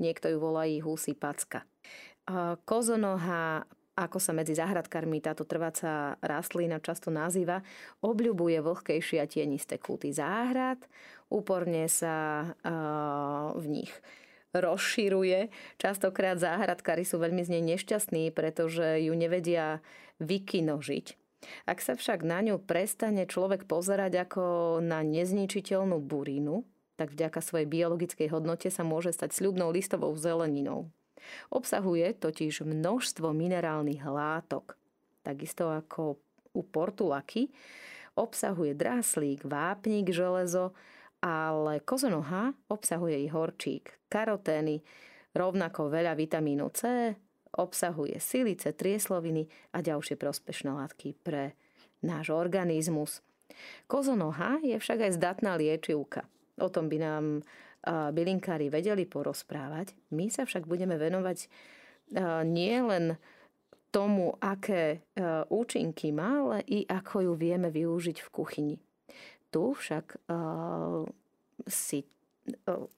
Niekto 0.00 0.32
ju 0.32 0.38
volá 0.40 0.64
i 0.64 0.80
husí 0.80 1.12
packa. 1.12 1.68
Kozonoha, 2.64 3.68
ako 3.96 4.18
sa 4.20 4.32
medzi 4.36 4.56
záhradkármi 4.56 5.20
táto 5.20 5.44
trváca 5.48 6.20
rastlina 6.20 6.80
často 6.80 7.12
nazýva, 7.12 7.64
obľubuje 8.00 8.60
vlhkejšie 8.60 9.20
a 9.20 9.28
tienisté 9.28 9.80
kúty 9.80 10.12
záhrad, 10.12 10.80
úporne 11.32 11.88
sa 11.88 12.44
v 13.56 13.64
nich 13.68 13.92
rozširuje. 14.58 15.52
Častokrát 15.76 16.40
záhradkári 16.40 17.04
sú 17.04 17.20
veľmi 17.20 17.44
z 17.44 17.58
nej 17.58 17.62
nešťastní, 17.76 18.32
pretože 18.32 19.04
ju 19.04 19.12
nevedia 19.12 19.84
vykinožiť. 20.18 21.06
Ak 21.68 21.84
sa 21.84 21.94
však 21.94 22.24
na 22.26 22.42
ňu 22.42 22.58
prestane 22.58 23.28
človek 23.28 23.68
pozerať 23.68 24.26
ako 24.26 24.42
na 24.82 25.04
nezničiteľnú 25.04 26.00
burinu, 26.02 26.64
tak 26.96 27.12
vďaka 27.12 27.44
svojej 27.44 27.68
biologickej 27.68 28.32
hodnote 28.32 28.72
sa 28.72 28.82
môže 28.82 29.12
stať 29.12 29.36
sľubnou 29.36 29.68
listovou 29.68 30.16
zeleninou. 30.16 30.88
Obsahuje 31.52 32.16
totiž 32.16 32.64
množstvo 32.64 33.30
minerálnych 33.36 34.00
látok, 34.00 34.80
takisto 35.20 35.68
ako 35.68 36.16
u 36.56 36.62
portulaky, 36.64 37.52
obsahuje 38.16 38.72
dráslík, 38.72 39.44
vápnik, 39.44 40.08
železo, 40.08 40.72
ale 41.26 41.82
kozonoha 41.82 42.54
obsahuje 42.70 43.18
i 43.18 43.26
horčík, 43.26 44.06
karotény, 44.06 44.78
rovnako 45.34 45.90
veľa 45.90 46.14
vitamínu 46.14 46.70
C, 46.70 47.10
Obsahuje 47.56 48.20
silice, 48.20 48.76
triesloviny 48.76 49.48
a 49.72 49.80
ďalšie 49.80 50.20
prospešné 50.20 50.76
látky 50.76 51.16
pre 51.24 51.56
náš 52.04 52.28
organizmus. 52.28 53.24
Kozonoha 53.88 54.60
je 54.60 54.76
však 54.76 55.08
aj 55.08 55.16
zdatná 55.16 55.56
liečivka. 55.56 56.28
O 56.60 56.68
tom 56.68 56.92
by 56.92 57.00
nám 57.00 57.24
bylinkári 58.12 58.68
vedeli 58.68 59.08
porozprávať. 59.08 59.96
My 60.12 60.28
sa 60.28 60.44
však 60.44 60.68
budeme 60.68 61.00
venovať 61.00 61.48
nie 62.44 62.76
len 62.76 63.16
tomu, 63.88 64.36
aké 64.36 65.00
účinky 65.48 66.12
má, 66.12 66.44
ale 66.44 66.58
i 66.68 66.84
ako 66.84 67.24
ju 67.24 67.32
vieme 67.40 67.72
využiť 67.72 68.20
v 68.20 68.28
kuchyni. 68.36 68.76
Tu 69.56 69.72
však 69.72 70.20
si 71.64 72.04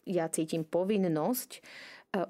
ja 0.03 0.27
cítim 0.27 0.67
povinnosť 0.67 1.63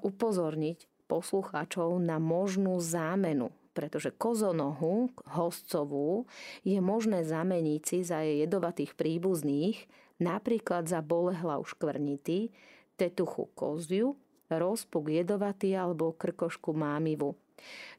upozorniť 0.05 1.09
poslucháčov 1.09 1.97
na 1.97 2.21
možnú 2.21 2.77
zámenu 2.77 3.49
pretože 3.79 4.11
kozonohu 4.11 5.07
hostcovú 5.23 6.27
je 6.67 6.83
možné 6.83 7.23
zameniť 7.23 7.81
si 7.87 8.03
za 8.03 8.19
jej 8.19 8.43
jedovatých 8.43 8.91
príbuzných, 8.91 9.87
napríklad 10.19 10.91
za 10.91 10.99
bolehlav 10.99 11.63
škvrnity, 11.63 12.51
tetuchu 12.99 13.47
koziu, 13.55 14.19
rozpuk 14.51 15.07
jedovatý 15.07 15.79
alebo 15.79 16.11
krkošku 16.11 16.75
mámivu. 16.75 17.39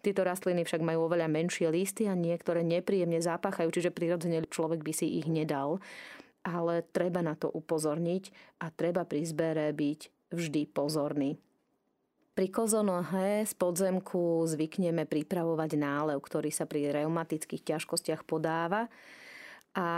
Tieto 0.04 0.20
rastliny 0.20 0.68
však 0.68 0.84
majú 0.84 1.08
oveľa 1.08 1.32
menšie 1.32 1.72
listy 1.72 2.04
a 2.08 2.16
niektoré 2.16 2.60
nepríjemne 2.60 3.20
zapáchajú, 3.24 3.72
čiže 3.72 3.92
prirodzene 3.92 4.44
človek 4.52 4.84
by 4.84 4.92
si 4.92 5.16
ich 5.16 5.28
nedal. 5.32 5.80
Ale 6.40 6.86
treba 6.88 7.20
na 7.20 7.36
to 7.36 7.52
upozorniť 7.52 8.56
a 8.64 8.72
treba 8.72 9.04
pri 9.04 9.22
zbere 9.28 9.68
byť 9.76 10.32
vždy 10.32 10.62
pozorný. 10.72 11.36
Pri 12.30 12.48
kozonohe 12.48 13.44
z 13.44 13.52
podzemku 13.52 14.48
zvykneme 14.48 15.04
pripravovať 15.04 15.70
nálev, 15.76 16.16
ktorý 16.24 16.48
sa 16.48 16.64
pri 16.64 16.88
reumatických 16.88 17.76
ťažkostiach 17.76 18.24
podáva. 18.24 18.88
A 19.70 19.88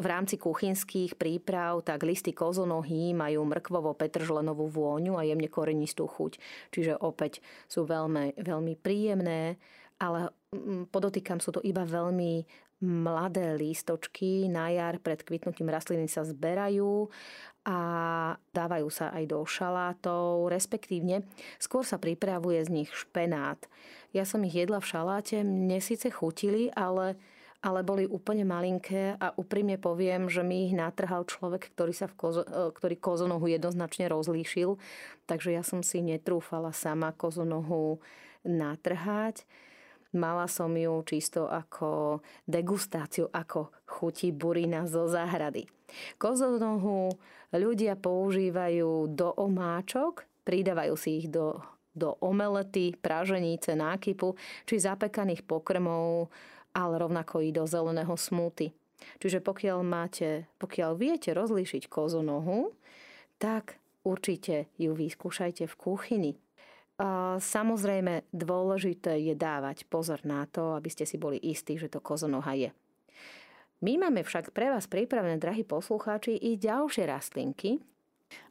v 0.00 0.06
rámci 0.08 0.40
kuchynských 0.40 1.20
príprav 1.20 1.84
tak 1.84 2.08
listy 2.08 2.32
kozonohy 2.32 3.12
majú 3.12 3.44
mrkvovo-petržlenovú 3.44 4.70
vôňu 4.72 5.20
a 5.20 5.26
jemne 5.28 5.50
korenistú 5.52 6.08
chuť. 6.08 6.40
Čiže 6.72 7.02
opäť 7.04 7.44
sú 7.68 7.84
veľmi, 7.84 8.40
veľmi 8.40 8.74
príjemné, 8.80 9.60
ale 10.00 10.32
mm, 10.56 10.88
podotýkam, 10.88 11.36
sú 11.36 11.52
to 11.52 11.60
iba 11.60 11.84
veľmi 11.84 12.48
mladé 12.84 13.56
lístočky 13.56 14.46
na 14.52 14.68
jar 14.68 15.00
pred 15.00 15.24
kvitnutím 15.24 15.72
rastliny 15.72 16.04
sa 16.04 16.22
zberajú 16.22 17.08
a 17.64 17.78
dávajú 18.52 18.88
sa 18.92 19.08
aj 19.16 19.24
do 19.24 19.40
šalátov, 19.40 20.52
respektívne 20.52 21.24
skôr 21.56 21.80
sa 21.80 21.96
pripravuje 21.96 22.60
z 22.60 22.70
nich 22.70 22.90
špenát. 22.92 23.56
Ja 24.12 24.28
som 24.28 24.44
ich 24.44 24.52
jedla 24.52 24.84
v 24.84 24.90
šaláte, 24.92 25.40
mne 25.40 25.80
síce 25.80 26.12
chutili, 26.12 26.68
ale, 26.76 27.16
ale 27.64 27.80
boli 27.80 28.04
úplne 28.04 28.44
malinké 28.44 29.16
a 29.16 29.32
úprimne 29.40 29.80
poviem, 29.80 30.28
že 30.28 30.44
mi 30.44 30.68
ich 30.68 30.76
natrhal 30.76 31.24
človek, 31.24 31.72
ktorý, 31.72 31.96
sa 31.96 32.06
v 32.06 32.14
kozo, 32.20 32.42
e, 32.44 32.68
ktorý 32.76 33.00
kozonohu 33.00 33.48
jednoznačne 33.48 34.12
rozlíšil, 34.12 34.76
takže 35.24 35.56
ja 35.56 35.64
som 35.64 35.80
si 35.80 36.04
netrúfala 36.04 36.68
sama 36.76 37.16
kozonohu 37.16 37.96
natrhať. 38.44 39.48
Mala 40.14 40.46
som 40.46 40.70
ju 40.70 41.02
čisto 41.02 41.50
ako 41.50 42.22
degustáciu, 42.46 43.26
ako 43.34 43.74
chutí 43.82 44.30
burina 44.30 44.86
zo 44.86 45.10
záhrady. 45.10 45.66
Kozonohu 46.18 47.10
ľudia 47.50 47.98
používajú 47.98 49.10
do 49.10 49.34
omáčok, 49.34 50.22
pridávajú 50.46 50.94
si 50.94 51.10
ich 51.22 51.28
do, 51.30 51.58
do 51.94 52.14
omelety, 52.22 52.94
praženice, 52.94 53.74
nákypu 53.74 54.38
či 54.66 54.74
zapekaných 54.78 55.42
pokrmov, 55.42 56.30
ale 56.74 56.94
rovnako 56.98 57.42
i 57.42 57.50
do 57.54 57.66
zeleného 57.66 58.14
smúty. 58.14 58.74
Čiže 59.18 59.42
pokiaľ, 59.42 59.78
máte, 59.82 60.46
pokiaľ 60.58 60.90
viete 60.94 61.30
rozlíšiť 61.34 61.90
kozonohu, 61.90 62.72
tak 63.38 63.78
určite 64.06 64.70
ju 64.78 64.94
vyskúšajte 64.94 65.66
v 65.66 65.74
kuchyni. 65.74 66.32
Samozrejme, 67.40 68.30
dôležité 68.30 69.18
je 69.18 69.34
dávať 69.34 69.82
pozor 69.90 70.22
na 70.22 70.46
to, 70.46 70.78
aby 70.78 70.86
ste 70.86 71.02
si 71.02 71.18
boli 71.18 71.42
istí, 71.42 71.74
že 71.74 71.90
to 71.90 71.98
kozonoha 71.98 72.54
je. 72.54 72.70
My 73.82 73.98
máme 73.98 74.22
však 74.22 74.54
pre 74.54 74.70
vás 74.70 74.86
pripravené, 74.86 75.36
drahí 75.42 75.66
poslucháči, 75.66 76.38
i 76.38 76.54
ďalšie 76.54 77.04
rastlinky. 77.04 77.82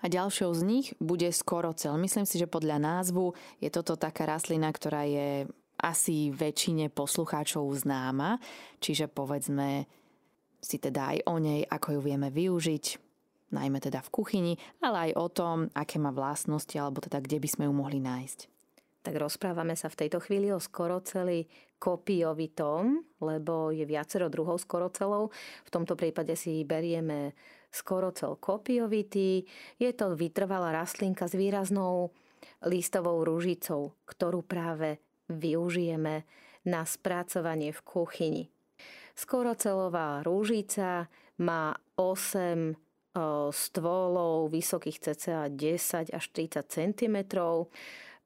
A 0.04 0.12
ďalšou 0.12 0.52
z 0.54 0.62
nich 0.64 0.88
bude 1.00 1.28
skorocel. 1.32 1.96
Myslím 1.98 2.28
si, 2.28 2.38
že 2.38 2.52
podľa 2.52 2.84
názvu 2.84 3.34
je 3.64 3.72
toto 3.72 3.96
taká 3.96 4.28
rastlina, 4.28 4.70
ktorá 4.70 5.08
je 5.08 5.48
asi 5.80 6.32
väčšine 6.32 6.88
poslucháčov 6.92 7.68
známa, 7.76 8.40
čiže 8.80 9.12
povedzme 9.12 9.84
si 10.64 10.80
teda 10.80 11.12
aj 11.12 11.20
o 11.28 11.36
nej, 11.44 11.68
ako 11.68 12.00
ju 12.00 12.02
vieme 12.04 12.32
využiť, 12.32 12.86
najmä 13.54 13.78
teda 13.78 14.02
v 14.02 14.10
kuchyni, 14.10 14.54
ale 14.82 15.10
aj 15.10 15.12
o 15.16 15.28
tom, 15.30 15.58
aké 15.78 16.02
má 16.02 16.10
vlastnosti, 16.10 16.74
alebo 16.76 17.00
teda 17.00 17.22
kde 17.22 17.38
by 17.38 17.48
sme 17.50 17.64
ju 17.70 17.74
mohli 17.74 18.02
nájsť. 18.02 18.40
Tak 19.04 19.20
rozprávame 19.20 19.76
sa 19.76 19.92
v 19.92 20.00
tejto 20.06 20.24
chvíli 20.24 20.48
o 20.50 20.64
skoroceli 20.64 21.46
kopiovitom, 21.76 23.04
lebo 23.20 23.76
je 23.76 23.84
viacero 23.84 24.32
druhov 24.32 24.64
skorocelov. 24.64 25.36
V 25.68 25.70
tomto 25.70 26.00
prípade 26.00 26.40
si 26.40 26.64
berieme 26.64 27.36
skorocel 27.68 28.40
kopiovitý. 28.40 29.44
Je 29.76 29.92
to 29.92 30.16
vytrvalá 30.16 30.72
rastlinka 30.72 31.28
s 31.28 31.36
výraznou 31.36 32.16
listovou 32.64 33.28
ružicou, 33.28 33.92
ktorú 34.08 34.48
práve 34.48 35.04
využijeme 35.28 36.24
na 36.64 36.88
spracovanie 36.88 37.76
v 37.76 37.82
kuchyni. 37.84 38.44
Skorocelová 39.14 40.24
rúžica 40.24 41.12
má 41.44 41.76
8 42.00 42.72
stôlov 43.54 44.50
vysokých 44.50 44.98
cca 45.00 45.46
10 45.50 46.10
až 46.10 46.26
30 46.34 46.66
cm. 46.66 47.18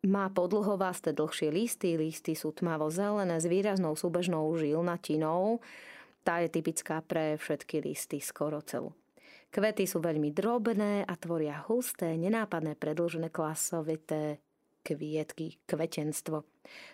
Má 0.07 0.29
podlhovásté 0.31 1.11
dlhšie 1.11 1.49
listy, 1.51 1.99
listy 1.99 2.37
sú 2.37 2.55
tmavo-zelené 2.55 3.35
s 3.41 3.49
výraznou 3.49 3.97
súbežnou 3.97 4.47
žilnatinou. 4.55 5.59
Tá 6.23 6.39
je 6.39 6.53
typická 6.53 7.03
pre 7.03 7.35
všetky 7.35 7.83
listy 7.83 8.23
skoro 8.23 8.63
celú. 8.63 8.95
Kvety 9.47 9.87
sú 9.87 10.03
veľmi 10.03 10.35
drobné 10.35 11.07
a 11.07 11.13
tvoria 11.15 11.63
husté, 11.71 12.19
nenápadné 12.19 12.75
predlžené 12.75 13.31
klasovité 13.31 14.43
kvietky, 14.83 15.59
kvetenstvo. 15.67 16.43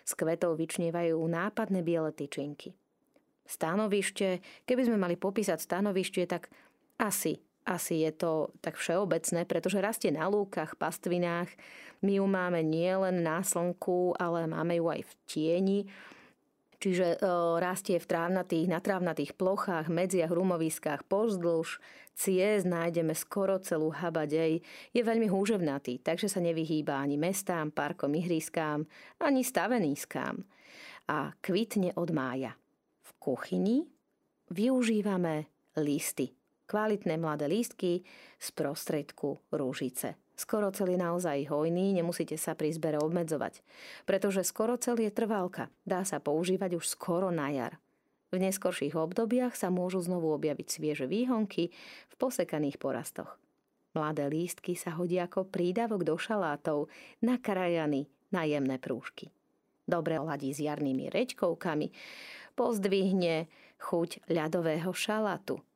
Z 0.06 0.12
kvetov 0.14 0.58
vyčnievajú 0.58 1.18
nápadné 1.18 1.82
biele 1.82 2.10
tyčinky. 2.14 2.74
Stanovište, 3.44 4.40
keby 4.64 4.82
sme 4.88 4.98
mali 4.98 5.14
popísať 5.20 5.60
stanovište, 5.60 6.24
tak 6.24 6.48
asi 6.96 7.42
asi 7.64 8.04
je 8.04 8.12
to 8.12 8.52
tak 8.60 8.76
všeobecné, 8.76 9.48
pretože 9.48 9.80
rastie 9.80 10.12
na 10.12 10.28
lúkach, 10.28 10.76
pastvinách. 10.76 11.48
My 12.04 12.20
ju 12.20 12.26
máme 12.28 12.60
nielen 12.60 13.24
na 13.24 13.40
slnku, 13.40 14.12
ale 14.20 14.44
máme 14.44 14.76
ju 14.76 14.92
aj 14.92 15.00
v 15.00 15.12
tieni. 15.24 15.80
Čiže 16.76 17.16
e, 17.16 17.18
rastie 17.64 17.96
v 17.96 18.04
trávnatých, 18.04 18.68
na 18.68 18.84
trávnatých 18.84 19.32
plochách, 19.40 19.88
medziach, 19.88 20.28
rumoviskách, 20.28 21.08
pozdĺž, 21.08 21.80
ciest 22.12 22.68
nájdeme 22.68 23.16
skoro 23.16 23.56
celú 23.56 23.88
habadej. 23.88 24.60
Je 24.92 25.00
veľmi 25.00 25.24
húževnatý, 25.32 26.04
takže 26.04 26.28
sa 26.28 26.44
nevyhýba 26.44 27.00
ani 27.00 27.16
mestám, 27.16 27.72
parkom, 27.72 28.12
ihriskám, 28.12 28.84
ani 29.24 29.40
staveniskám. 29.40 30.44
A 31.08 31.32
kvitne 31.40 31.96
od 31.96 32.12
mája. 32.12 32.52
V 33.00 33.10
kuchyni 33.16 33.88
využívame 34.52 35.48
listy 35.80 36.43
Kvalitné 36.74 37.22
mladé 37.22 37.46
lístky 37.46 38.02
z 38.34 38.48
prostredku 38.50 39.38
rúžice. 39.54 40.18
Skorocel 40.34 40.90
je 40.90 40.98
naozaj 40.98 41.46
hojný, 41.46 41.94
nemusíte 41.94 42.34
sa 42.34 42.58
pri 42.58 42.74
zbere 42.74 42.98
obmedzovať, 42.98 43.62
pretože 44.02 44.42
skorocel 44.42 44.98
je 44.98 45.06
trvalka, 45.14 45.70
dá 45.86 46.02
sa 46.02 46.18
používať 46.18 46.74
už 46.74 46.90
skoro 46.90 47.30
na 47.30 47.54
jar. 47.54 47.78
V 48.34 48.42
neskorších 48.42 48.98
obdobiach 48.98 49.54
sa 49.54 49.70
môžu 49.70 50.02
znovu 50.02 50.34
objaviť 50.34 50.66
svieže 50.66 51.06
výhonky 51.06 51.70
v 52.10 52.14
posekaných 52.18 52.82
porastoch. 52.82 53.38
Mladé 53.94 54.26
lístky 54.26 54.74
sa 54.74 54.98
hodia 54.98 55.30
ako 55.30 55.46
prídavok 55.46 56.02
do 56.02 56.18
šalátov, 56.18 56.90
nakrajany 57.22 58.10
na 58.34 58.50
jemné 58.50 58.82
prúžky. 58.82 59.30
Dobre 59.86 60.18
ladí 60.18 60.50
s 60.50 60.58
jarnými 60.58 61.06
rečkovkami, 61.06 61.94
pozdvihne 62.58 63.46
chuť 63.78 64.26
ľadového 64.26 64.90
šalátu– 64.90 65.62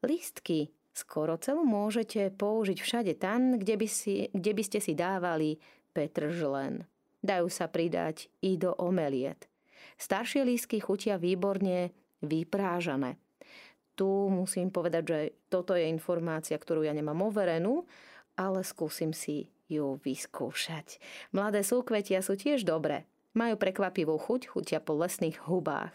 Listky 0.00 0.72
skoro 0.96 1.36
celú 1.36 1.64
môžete 1.64 2.32
použiť 2.32 2.78
všade 2.80 3.12
tam, 3.20 3.60
kde 3.60 3.74
by, 3.76 3.88
si, 3.88 4.28
kde 4.32 4.52
by 4.56 4.62
ste 4.64 4.78
si 4.80 4.92
dávali 4.96 5.60
petržlen. 5.92 6.88
Dajú 7.20 7.52
sa 7.52 7.68
pridať 7.68 8.32
i 8.40 8.56
do 8.56 8.72
omeliet. 8.80 9.44
Staršie 10.00 10.44
lístky 10.48 10.80
chutia 10.80 11.20
výborne 11.20 11.92
vyprážané. 12.24 13.20
Tu 13.92 14.08
musím 14.32 14.72
povedať, 14.72 15.02
že 15.04 15.20
toto 15.52 15.76
je 15.76 15.84
informácia, 15.84 16.56
ktorú 16.56 16.88
ja 16.88 16.96
nemám 16.96 17.20
overenú, 17.20 17.84
ale 18.32 18.64
skúsim 18.64 19.12
si 19.12 19.52
ju 19.68 20.00
vyskúšať. 20.00 20.96
Mladé 21.36 21.60
súkvetia 21.60 22.24
sú 22.24 22.40
tiež 22.40 22.64
dobré. 22.64 23.04
Majú 23.36 23.60
prekvapivú 23.60 24.16
chuť, 24.16 24.48
chutia 24.48 24.80
po 24.80 24.96
lesných 24.96 25.44
hubách. 25.44 25.92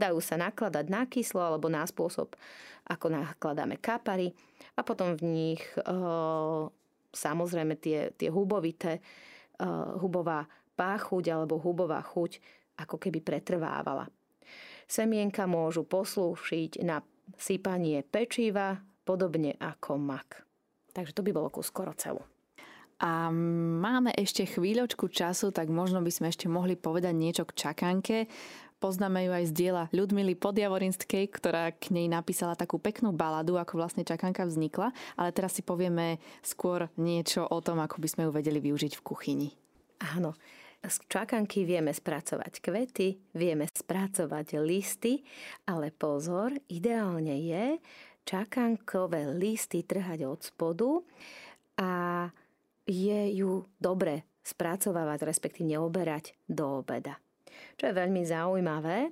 Dajú 0.00 0.18
sa 0.24 0.40
nakladať 0.40 0.88
na 0.88 1.04
kyslo 1.04 1.44
alebo 1.44 1.68
na 1.68 1.84
spôsob, 1.84 2.32
ako 2.88 3.06
nakladáme 3.12 3.76
kapary 3.76 4.32
a 4.72 4.80
potom 4.80 5.12
v 5.12 5.22
nich 5.28 5.62
e, 5.76 5.84
samozrejme 7.12 7.76
tie, 7.76 8.16
tie 8.16 8.32
hubovité, 8.32 8.96
e, 8.96 9.02
hubová 10.00 10.48
páchuť 10.72 11.36
alebo 11.36 11.60
hubová 11.60 12.00
chuť 12.00 12.40
ako 12.80 12.96
keby 12.96 13.20
pretrvávala. 13.20 14.08
Semienka 14.88 15.44
môžu 15.44 15.84
poslúšiť 15.84 16.80
na 16.82 17.04
sypanie 17.36 18.00
pečiva, 18.02 18.80
podobne 19.04 19.54
ako 19.60 20.00
mak. 20.00 20.42
Takže 20.90 21.14
to 21.14 21.22
by 21.22 21.30
bolo 21.30 21.52
ku 21.52 21.62
skoro 21.62 21.94
celú. 21.94 22.24
A 23.00 23.32
máme 23.32 24.12
ešte 24.12 24.44
chvíľočku 24.44 25.08
času, 25.08 25.56
tak 25.56 25.72
možno 25.72 26.04
by 26.04 26.12
sme 26.12 26.28
ešte 26.28 26.52
mohli 26.52 26.76
povedať 26.76 27.14
niečo 27.16 27.48
k 27.48 27.56
čakanke. 27.56 28.28
Poznáme 28.80 29.28
ju 29.28 29.32
aj 29.36 29.44
z 29.44 29.52
diela 29.52 29.84
Ľudmily 29.92 30.40
Podjavorinskej, 30.40 31.28
ktorá 31.28 31.68
k 31.76 31.92
nej 31.92 32.08
napísala 32.08 32.56
takú 32.56 32.80
peknú 32.80 33.12
baladu, 33.12 33.60
ako 33.60 33.76
vlastne 33.76 34.08
čakanka 34.08 34.48
vznikla, 34.48 34.96
ale 35.20 35.36
teraz 35.36 35.52
si 35.52 35.60
povieme 35.60 36.16
skôr 36.40 36.88
niečo 36.96 37.44
o 37.44 37.60
tom, 37.60 37.76
ako 37.84 38.00
by 38.00 38.08
sme 38.08 38.22
ju 38.24 38.30
vedeli 38.32 38.56
využiť 38.56 38.96
v 38.96 39.04
kuchyni. 39.04 39.48
Áno, 40.16 40.32
z 40.80 40.96
čakanky 41.12 41.68
vieme 41.68 41.92
spracovať 41.92 42.64
kvety, 42.64 43.36
vieme 43.36 43.68
spracovať 43.68 44.56
listy, 44.64 45.20
ale 45.68 45.92
pozor, 45.92 46.56
ideálne 46.72 47.36
je 47.36 47.76
čakankové 48.24 49.28
listy 49.36 49.84
trhať 49.84 50.24
od 50.24 50.40
spodu 50.40 51.04
a 51.76 51.92
je 52.88 53.20
ju 53.36 53.60
dobre 53.76 54.24
spracovávať, 54.40 55.28
respektívne 55.28 55.76
oberať 55.76 56.32
do 56.48 56.80
obeda. 56.80 57.20
Čo 57.76 57.90
je 57.90 57.94
veľmi 57.94 58.22
zaujímavé, 58.26 59.10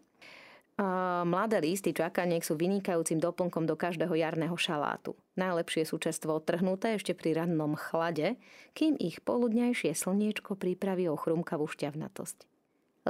Mladé 1.26 1.58
listy 1.58 1.90
čakaniek 1.90 2.38
sú 2.38 2.54
vynikajúcim 2.54 3.18
doplnkom 3.18 3.66
do 3.66 3.74
každého 3.74 4.14
jarného 4.14 4.54
šalátu. 4.54 5.18
Najlepšie 5.34 5.82
sú 5.82 5.98
čerstvo 5.98 6.38
odtrhnuté 6.38 6.94
ešte 6.94 7.18
pri 7.18 7.34
rannom 7.34 7.74
chlade, 7.74 8.38
kým 8.78 8.94
ich 8.94 9.18
poludňajšie 9.26 9.90
slniečko 9.90 10.54
pripraví 10.54 11.10
o 11.10 11.18
chrumkavú 11.18 11.66
šťavnatosť. 11.66 12.46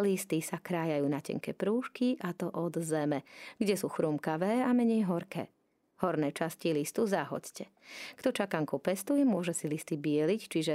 Listy 0.01 0.41
sa 0.41 0.57
krájajú 0.57 1.05
na 1.13 1.21
tenké 1.21 1.53
prúžky 1.53 2.17
a 2.25 2.33
to 2.33 2.49
od 2.49 2.81
zeme, 2.81 3.21
kde 3.61 3.77
sú 3.77 3.93
chrumkavé 3.93 4.65
a 4.65 4.73
menej 4.73 5.05
horké. 5.05 5.53
Horné 6.01 6.33
časti 6.33 6.73
listu 6.73 7.05
zahoďte. 7.05 7.69
Kto 8.17 8.33
čakanku 8.33 8.81
pestuje, 8.81 9.29
môže 9.29 9.53
si 9.53 9.69
listy 9.69 10.01
bieliť, 10.01 10.41
čiže 10.41 10.75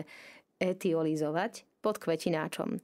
etiolizovať 0.61 1.81
pod 1.81 1.97
kvetináčom. 1.97 2.77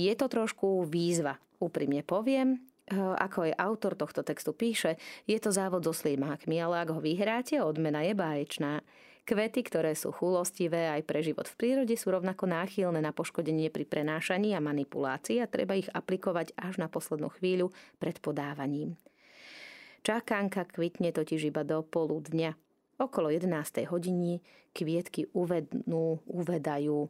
Je 0.00 0.12
to 0.16 0.26
trošku 0.28 0.88
výzva, 0.88 1.36
úprimne 1.60 2.00
poviem, 2.02 2.58
eh, 2.58 2.96
ako 2.96 3.50
aj 3.50 3.58
autor 3.60 3.92
tohto 3.94 4.24
textu 4.24 4.56
píše, 4.56 4.96
je 5.28 5.38
to 5.38 5.52
závod 5.52 5.84
so 5.84 5.92
slimákmi, 5.92 6.56
ale 6.58 6.82
ak 6.82 6.88
ho 6.92 7.00
vyhráte, 7.00 7.60
odmena 7.60 8.02
je 8.02 8.14
báječná. 8.16 8.80
Kvety, 9.22 9.62
ktoré 9.62 9.94
sú 9.94 10.10
chulostivé 10.10 10.90
aj 10.90 11.06
pre 11.06 11.22
život 11.22 11.46
v 11.46 11.54
prírode, 11.54 11.94
sú 11.94 12.10
rovnako 12.10 12.50
náchylné 12.50 12.98
na 12.98 13.14
poškodenie 13.14 13.70
pri 13.70 13.86
prenášaní 13.86 14.50
a 14.50 14.58
manipulácii 14.58 15.38
a 15.38 15.46
treba 15.46 15.78
ich 15.78 15.86
aplikovať 15.94 16.58
až 16.58 16.82
na 16.82 16.90
poslednú 16.90 17.30
chvíľu 17.38 17.70
pred 18.02 18.18
podávaním. 18.18 18.98
Čakánka 20.02 20.66
kvitne 20.66 21.14
totiž 21.14 21.54
iba 21.54 21.62
do 21.62 21.86
poludňa. 21.86 22.58
Okolo 22.98 23.30
11. 23.30 23.86
hodiny 23.86 24.42
kvietky 24.74 25.30
uvednú, 25.30 26.18
uvedajú. 26.26 27.06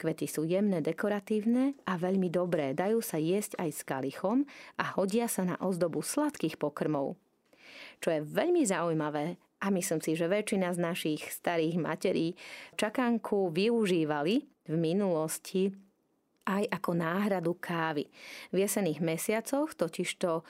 Kvety 0.00 0.26
sú 0.26 0.44
jemné, 0.44 0.82
dekoratívne 0.82 1.78
a 1.84 1.96
veľmi 1.96 2.28
dobré. 2.28 2.74
Dajú 2.74 3.02
sa 3.02 3.16
jesť 3.20 3.58
aj 3.60 3.70
s 3.70 3.80
kalichom 3.82 4.44
a 4.80 4.94
hodia 4.98 5.26
sa 5.30 5.44
na 5.44 5.56
ozdobu 5.60 6.02
sladkých 6.02 6.58
pokrmov. 6.58 7.18
Čo 7.98 8.08
je 8.14 8.20
veľmi 8.22 8.62
zaujímavé, 8.64 9.38
a 9.58 9.74
myslím 9.74 9.98
si, 9.98 10.14
že 10.14 10.30
väčšina 10.30 10.70
z 10.70 10.78
našich 10.78 11.22
starých 11.34 11.76
materí 11.82 12.38
čakánku 12.78 13.50
využívali 13.50 14.46
v 14.70 14.74
minulosti 14.78 15.74
aj 16.46 16.64
ako 16.70 16.90
náhradu 16.94 17.52
kávy. 17.58 18.06
V 18.54 18.56
jesených 18.56 19.02
mesiacoch 19.02 19.74
totižto 19.74 20.46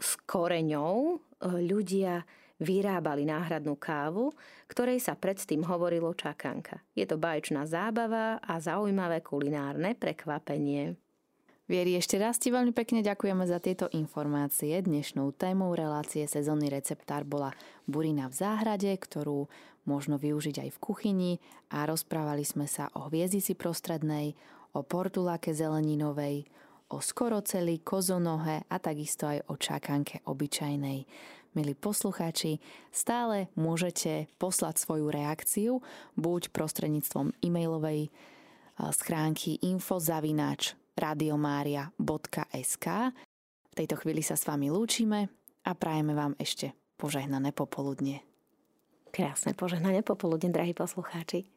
s 0.00 0.10
koreňou 0.26 1.16
e, 1.16 1.16
ľudia 1.64 2.26
vyrábali 2.60 3.24
náhradnú 3.24 3.74
kávu, 3.80 4.30
ktorej 4.68 5.00
sa 5.00 5.16
predtým 5.16 5.64
hovorilo 5.64 6.12
čakanka. 6.12 6.84
Je 6.92 7.08
to 7.08 7.16
baječná 7.16 7.64
zábava 7.64 8.38
a 8.44 8.60
zaujímavé 8.60 9.24
kulinárne 9.24 9.96
prekvapenie. 9.96 10.94
Vieri, 11.70 11.94
ešte 11.94 12.18
raz 12.18 12.34
ti 12.34 12.50
veľmi 12.50 12.74
pekne 12.74 12.98
ďakujeme 12.98 13.46
za 13.46 13.62
tieto 13.62 13.86
informácie. 13.94 14.74
Dnešnou 14.82 15.30
témou 15.38 15.70
relácie 15.78 16.26
sezónny 16.26 16.66
receptár 16.66 17.22
bola 17.22 17.54
burina 17.86 18.26
v 18.26 18.34
záhrade, 18.42 18.90
ktorú 18.90 19.46
možno 19.86 20.18
využiť 20.18 20.66
aj 20.66 20.70
v 20.74 20.82
kuchyni 20.82 21.32
a 21.70 21.86
rozprávali 21.86 22.42
sme 22.42 22.66
sa 22.66 22.90
o 22.98 23.06
hviezdici 23.06 23.54
prostrednej, 23.54 24.34
o 24.74 24.82
portulake 24.82 25.54
zeleninovej, 25.54 26.42
o 26.90 26.98
skoroceli, 26.98 27.86
kozonohe 27.86 28.66
a 28.66 28.76
takisto 28.82 29.30
aj 29.30 29.38
o 29.46 29.54
čakanke 29.54 30.26
obyčajnej. 30.26 31.06
Milí 31.50 31.74
poslucháči, 31.74 32.62
stále 32.94 33.50
môžete 33.58 34.30
poslať 34.38 34.78
svoju 34.78 35.10
reakciu 35.10 35.82
buď 36.14 36.54
prostredníctvom 36.54 37.34
e-mailovej 37.42 38.06
schránky 38.78 39.58
infozavináč 39.58 40.78
radiomaria.sk 40.94 42.86
V 43.66 43.74
tejto 43.74 43.94
chvíli 43.98 44.22
sa 44.22 44.38
s 44.38 44.46
vami 44.46 44.70
lúčime 44.70 45.26
a 45.66 45.74
prajeme 45.74 46.14
vám 46.14 46.38
ešte 46.38 46.70
požehnané 46.94 47.50
popoludne. 47.50 48.22
Krásne 49.10 49.50
požehnané 49.50 50.06
popoludne, 50.06 50.54
drahí 50.54 50.70
poslucháči. 50.70 51.50